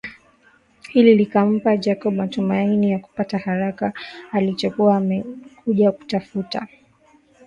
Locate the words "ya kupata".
2.91-3.37